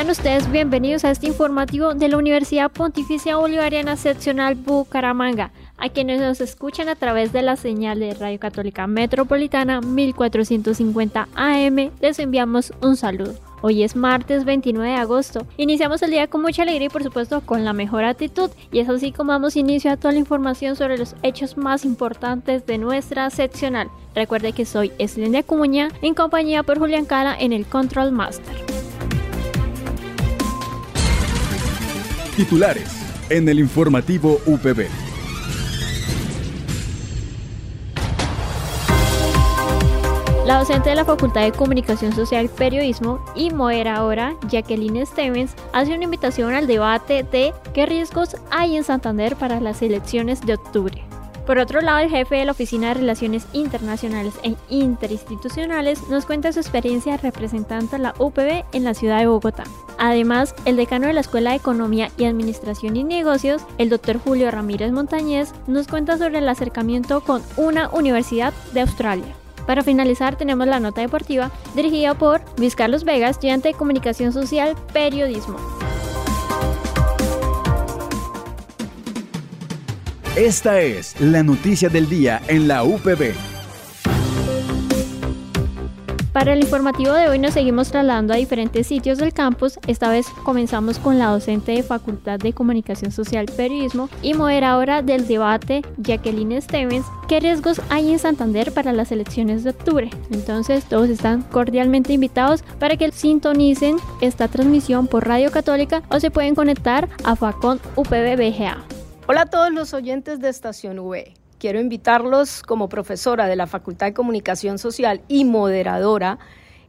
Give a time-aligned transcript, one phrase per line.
[0.00, 6.22] Sean ustedes bienvenidos a este informativo de la Universidad Pontificia Bolivariana Seccional Bucaramanga, a quienes
[6.22, 12.72] nos escuchan a través de la señal de Radio Católica Metropolitana 1450 AM, les enviamos
[12.80, 13.34] un saludo.
[13.60, 15.46] Hoy es martes 29 de agosto.
[15.58, 18.50] Iniciamos el día con mucha alegría y por supuesto con la mejor actitud.
[18.72, 22.64] Y es así como damos inicio a toda la información sobre los hechos más importantes
[22.64, 23.90] de nuestra seccional.
[24.14, 28.79] Recuerde que soy Eslinda Cuña en compañía por Julián Cala en el Control Master.
[32.40, 32.88] Titulares
[33.28, 34.88] en el informativo UPB.
[40.46, 45.94] La docente de la Facultad de Comunicación Social y Periodismo y moderadora Jacqueline Stevens hace
[45.94, 51.09] una invitación al debate de qué riesgos hay en Santander para las elecciones de octubre.
[51.50, 56.52] Por otro lado, el jefe de la Oficina de Relaciones Internacionales e Interinstitucionales nos cuenta
[56.52, 59.64] su experiencia representando a la UPB en la ciudad de Bogotá.
[59.98, 64.48] Además, el decano de la Escuela de Economía y Administración y Negocios, el doctor Julio
[64.52, 69.34] Ramírez Montañez, nos cuenta sobre el acercamiento con una universidad de Australia.
[69.66, 74.76] Para finalizar tenemos la nota deportiva dirigida por Luis Carlos Vegas, estudiante de Comunicación Social
[74.92, 75.79] Periodismo.
[80.36, 83.34] Esta es la noticia del día en la UPB.
[86.32, 89.80] Para el informativo de hoy nos seguimos trasladando a diferentes sitios del campus.
[89.88, 95.26] Esta vez comenzamos con la docente de Facultad de Comunicación Social Periodismo y moderadora del
[95.26, 97.06] debate, Jacqueline Stevens.
[97.26, 100.10] ¿Qué riesgos hay en Santander para las elecciones de octubre?
[100.30, 106.30] Entonces todos están cordialmente invitados para que sintonicen esta transmisión por Radio Católica o se
[106.30, 107.80] pueden conectar a Facon.
[109.32, 111.34] Hola a todos los oyentes de Estación V.
[111.60, 116.40] Quiero invitarlos como profesora de la Facultad de Comunicación Social y moderadora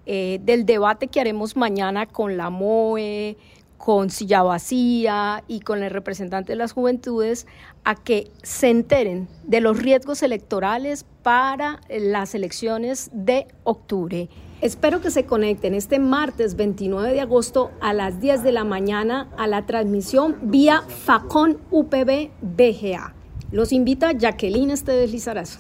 [0.08, 3.38] eh, del debate que haremos mañana con la MOE,
[3.84, 7.48] con Silla Vacía y con el representante de las juventudes
[7.84, 14.30] a que se enteren de los riesgos electorales para las elecciones de octubre.
[14.62, 19.28] Espero que se conecten este martes 29 de agosto a las 10 de la mañana
[19.36, 23.16] a la transmisión vía Facon UPB BGA.
[23.52, 25.60] Los invita Jacqueline Esteves Lizarazo.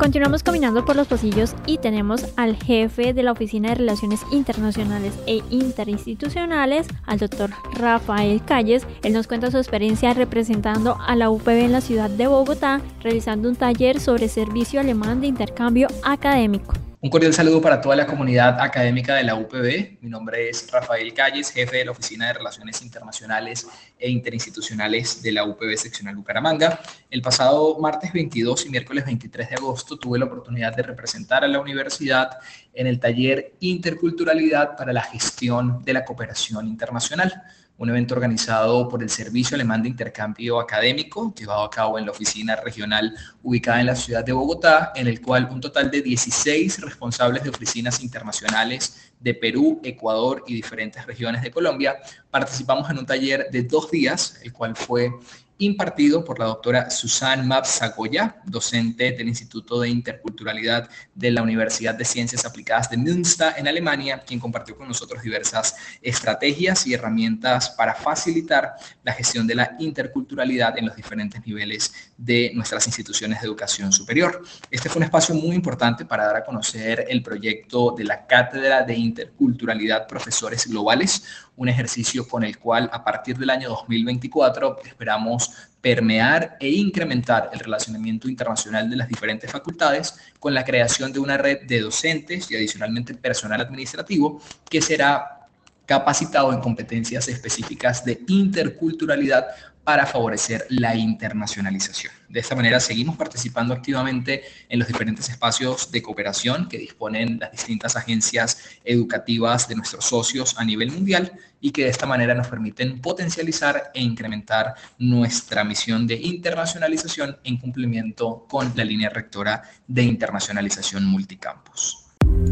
[0.00, 5.12] Continuamos caminando por los pasillos y tenemos al jefe de la Oficina de Relaciones Internacionales
[5.26, 8.86] e Interinstitucionales, al doctor Rafael Calles.
[9.02, 13.50] Él nos cuenta su experiencia representando a la UPB en la ciudad de Bogotá, realizando
[13.50, 16.72] un taller sobre servicio alemán de intercambio académico.
[17.02, 20.02] Un cordial saludo para toda la comunidad académica de la UPB.
[20.02, 23.66] Mi nombre es Rafael Calles, jefe de la Oficina de Relaciones Internacionales
[23.98, 26.78] e Interinstitucionales de la UPB Seccional Bucaramanga.
[27.08, 31.48] El pasado martes 22 y miércoles 23 de agosto tuve la oportunidad de representar a
[31.48, 32.32] la universidad
[32.74, 37.32] en el taller Interculturalidad para la Gestión de la Cooperación Internacional
[37.80, 42.10] un evento organizado por el Servicio Alemán de Intercambio Académico, llevado a cabo en la
[42.10, 46.82] oficina regional ubicada en la ciudad de Bogotá, en el cual un total de 16
[46.82, 51.96] responsables de oficinas internacionales de Perú, Ecuador y diferentes regiones de Colombia
[52.30, 55.14] participamos en un taller de dos días, el cual fue
[55.60, 62.04] impartido por la doctora Susan Mapsagoya, docente del Instituto de Interculturalidad de la Universidad de
[62.04, 67.94] Ciencias Aplicadas de Münster en Alemania, quien compartió con nosotros diversas estrategias y herramientas para
[67.94, 73.92] facilitar la gestión de la interculturalidad en los diferentes niveles de nuestras instituciones de educación
[73.92, 74.42] superior.
[74.70, 78.82] Este fue un espacio muy importante para dar a conocer el proyecto de la Cátedra
[78.82, 81.22] de Interculturalidad Profesores Globales,
[81.60, 85.50] un ejercicio con el cual a partir del año 2024 esperamos
[85.82, 91.36] permear e incrementar el relacionamiento internacional de las diferentes facultades con la creación de una
[91.36, 94.40] red de docentes y adicionalmente personal administrativo
[94.70, 95.40] que será
[95.84, 99.48] capacitado en competencias específicas de interculturalidad
[99.84, 102.12] para favorecer la internacionalización.
[102.28, 107.50] De esta manera seguimos participando activamente en los diferentes espacios de cooperación que disponen las
[107.50, 112.48] distintas agencias educativas de nuestros socios a nivel mundial y que de esta manera nos
[112.48, 120.02] permiten potencializar e incrementar nuestra misión de internacionalización en cumplimiento con la línea rectora de
[120.02, 122.06] internacionalización multicampus.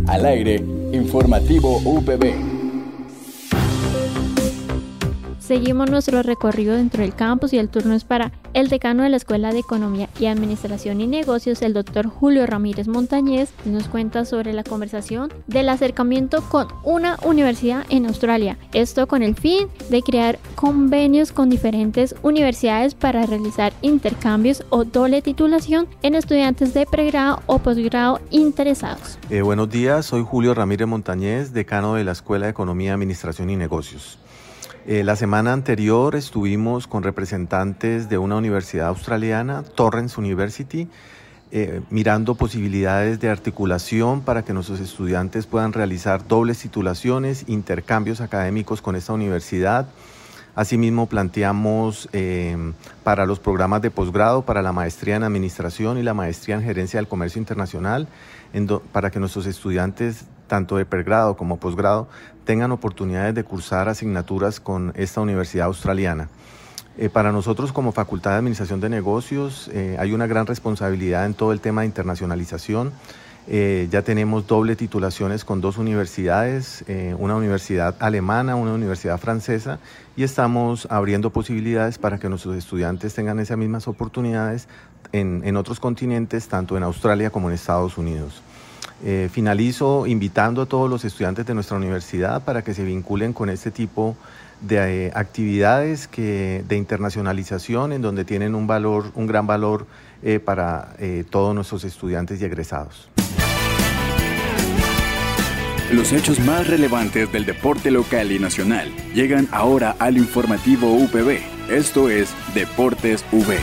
[0.06, 0.56] Al aire,
[0.92, 2.47] informativo UPB.
[5.48, 9.16] Seguimos nuestro recorrido dentro del campus y el turno es para el decano de la
[9.16, 14.52] Escuela de Economía y Administración y Negocios, el doctor Julio Ramírez Montañez, nos cuenta sobre
[14.52, 18.58] la conversación del acercamiento con una universidad en Australia.
[18.74, 25.22] Esto con el fin de crear convenios con diferentes universidades para realizar intercambios o doble
[25.22, 29.18] titulación en estudiantes de pregrado o posgrado interesados.
[29.30, 33.56] Eh, buenos días, soy Julio Ramírez Montañez, decano de la Escuela de Economía, Administración y
[33.56, 34.18] Negocios.
[34.86, 40.88] Eh, la semana anterior estuvimos con representantes de una universidad australiana, Torrens University,
[41.50, 48.80] eh, mirando posibilidades de articulación para que nuestros estudiantes puedan realizar dobles titulaciones, intercambios académicos
[48.80, 49.88] con esta universidad.
[50.54, 52.56] Asimismo, planteamos eh,
[53.04, 56.98] para los programas de posgrado, para la maestría en administración y la maestría en gerencia
[56.98, 58.08] del comercio internacional,
[58.92, 62.08] para que nuestros estudiantes tanto de pregrado como posgrado,
[62.44, 66.28] tengan oportunidades de cursar asignaturas con esta universidad australiana.
[66.96, 71.34] Eh, para nosotros como Facultad de Administración de Negocios eh, hay una gran responsabilidad en
[71.34, 72.90] todo el tema de internacionalización.
[73.46, 76.84] Eh, ya tenemos doble titulaciones con dos universidades,
[77.18, 79.78] una universidad alemana, una universidad francesa,
[80.16, 84.68] y estamos abriendo posibilidades para que nuestros estudiantes tengan esas mismas oportunidades
[85.12, 88.42] en otros continentes, tanto en Australia como en Estados Unidos.
[89.04, 93.48] Eh, finalizo invitando a todos los estudiantes de nuestra universidad para que se vinculen con
[93.48, 94.16] este tipo
[94.60, 99.86] de eh, actividades que, de internacionalización en donde tienen un valor, un gran valor
[100.24, 100.96] eh, para
[101.30, 103.08] todos nuestros estudiantes y egresados.
[105.92, 111.38] Los hechos más relevantes del deporte local y nacional llegan ahora al informativo UPB.
[111.70, 113.56] Esto es Deportes V.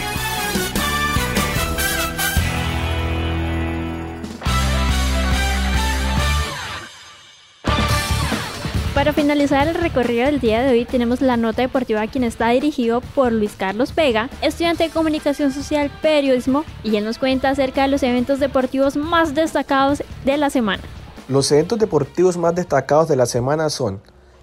[8.96, 13.02] Para finalizar el recorrido del día de hoy tenemos la nota deportiva quien está dirigido
[13.02, 17.90] por Luis Carlos Vega, estudiante de comunicación social, periodismo, y él nos cuenta acerca de
[17.90, 20.82] los eventos deportivos más destacados de la semana.
[21.28, 24.00] Los eventos deportivos más destacados de la semana son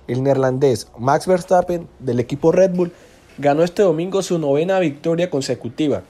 [0.07, 2.93] el neerlandés Max Verstappen del equipo Red Bull
[3.39, 6.03] ganó este domingo su novena victoria consecutiva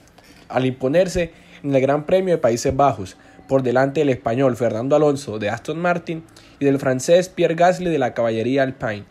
[0.49, 3.17] al imponerse en el Gran Premio de Países Bajos
[3.47, 6.25] por delante del español Fernando Alonso de Aston Martin
[6.62, 9.03] y del francés Pierre Gasly de la caballería Alpine.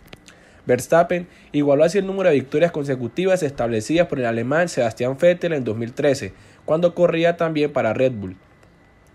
[0.66, 5.66] Verstappen igualó así el número de victorias consecutivas establecidas por el alemán Sebastian Vettel en
[5.66, 6.32] 2013,
[6.64, 8.38] cuando corría también para Red Bull.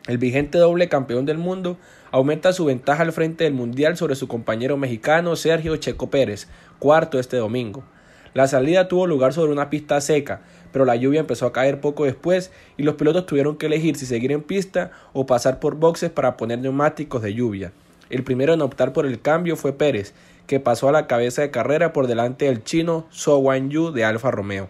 [0.06, 1.78] El vigente doble campeón del mundo
[2.10, 6.46] aumenta su ventaja al frente del mundial sobre su compañero mexicano Sergio Checo Pérez,
[6.78, 7.84] cuarto este domingo.
[8.34, 10.42] La salida tuvo lugar sobre una pista seca,
[10.72, 14.04] pero la lluvia empezó a caer poco después y los pilotos tuvieron que elegir si
[14.04, 17.72] seguir en pista o pasar por boxes para poner neumáticos de lluvia.
[18.08, 20.14] El primero en optar por el cambio fue Pérez,
[20.46, 24.04] que pasó a la cabeza de carrera por delante del chino So Wan Yu de
[24.04, 24.68] Alfa Romeo.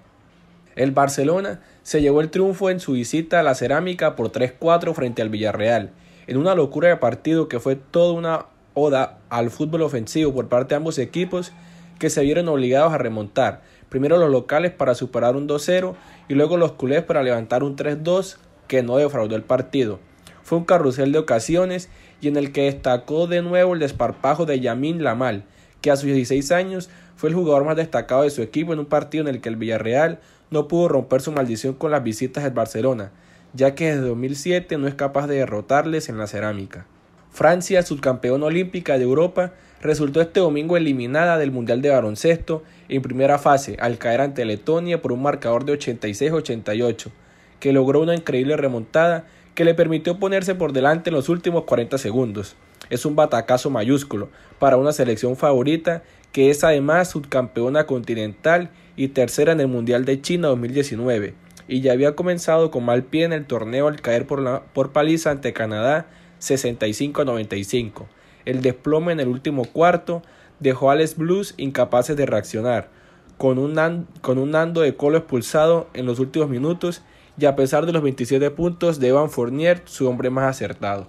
[0.74, 5.22] El Barcelona se llevó el triunfo en su visita a la cerámica por 3-4 frente
[5.22, 5.90] al Villarreal,
[6.26, 10.74] en una locura de partido que fue toda una oda al fútbol ofensivo por parte
[10.74, 11.52] de ambos equipos
[11.98, 15.94] que se vieron obligados a remontar, primero los locales para superar un 2-0
[16.28, 18.36] y luego los culés para levantar un 3-2
[18.68, 19.98] que no defraudó el partido.
[20.46, 21.88] Fue un carrusel de ocasiones
[22.20, 25.42] y en el que destacó de nuevo el desparpajo de Yamin Lamal,
[25.80, 28.86] que a sus 16 años fue el jugador más destacado de su equipo en un
[28.86, 30.20] partido en el que el Villarreal
[30.52, 33.10] no pudo romper su maldición con las visitas del Barcelona,
[33.54, 36.86] ya que desde 2007 no es capaz de derrotarles en la cerámica.
[37.32, 43.38] Francia, subcampeona olímpica de Europa, resultó este domingo eliminada del Mundial de Baloncesto en primera
[43.38, 47.10] fase al caer ante Letonia por un marcador de 86-88,
[47.58, 49.24] que logró una increíble remontada
[49.56, 52.54] que le permitió ponerse por delante en los últimos 40 segundos.
[52.90, 54.28] Es un batacazo mayúsculo
[54.60, 60.20] para una selección favorita que es además subcampeona continental y tercera en el Mundial de
[60.20, 61.34] China 2019
[61.68, 64.92] y ya había comenzado con mal pie en el torneo al caer por, la, por
[64.92, 66.06] paliza ante Canadá
[66.38, 68.06] 65 95.
[68.44, 70.22] El desplome en el último cuarto
[70.60, 72.90] dejó a Les Blues incapaces de reaccionar,
[73.38, 77.02] con un, con un Nando de Colo expulsado en los últimos minutos
[77.38, 81.08] y a pesar de los 27 puntos de Evan Fournier, su hombre más acertado.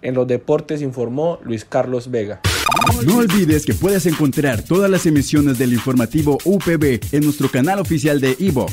[0.00, 2.40] En los deportes informó Luis Carlos Vega.
[3.06, 8.20] No olvides que puedes encontrar todas las emisiones del informativo UPB en nuestro canal oficial
[8.20, 8.72] de iVox,